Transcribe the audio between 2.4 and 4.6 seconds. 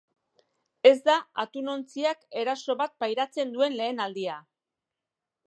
eraso bat pairatzen duen lehen aldia.